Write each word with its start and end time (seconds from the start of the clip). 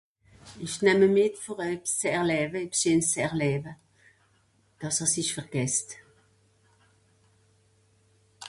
esch 0.63 0.79
nähme'mìt 0.85 1.35
ver'ebs 1.45 1.91
zu 1.99 2.07
erläwe 2.19 2.57
ebs 2.65 2.79
scheen's 2.81 3.11
erläwe 3.25 3.71
dàss 4.79 4.97
es'ich 5.05 5.31
vergässt 5.35 5.89